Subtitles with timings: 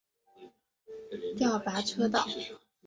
[1.37, 2.25] 调拨车道。